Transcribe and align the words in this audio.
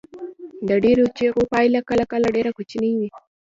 د 0.67 0.69
ډیرو 0.83 1.05
چیغو 1.17 1.43
پایله 1.53 1.79
کله 1.89 2.03
کله 2.11 2.27
ډیره 2.35 2.51
کوچنۍ 2.57 2.91
وي. 2.99 3.09